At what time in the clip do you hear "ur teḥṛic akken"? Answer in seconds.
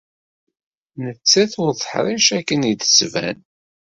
1.63-2.59